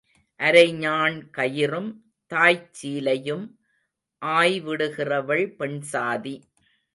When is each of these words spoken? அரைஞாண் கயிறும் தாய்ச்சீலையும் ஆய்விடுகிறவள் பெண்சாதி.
அரைஞாண் 0.39 1.17
கயிறும் 1.37 1.89
தாய்ச்சீலையும் 2.31 3.45
ஆய்விடுகிறவள் 4.21 5.45
பெண்சாதி. 5.59 6.35